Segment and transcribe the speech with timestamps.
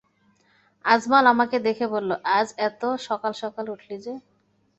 [0.85, 4.13] আজমল আমাকে দেখে বলল, আজ এত সকাল-সকল উঠলি যে?